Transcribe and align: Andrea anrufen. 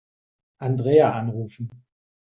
Andrea 0.57 1.13
anrufen. 1.13 1.69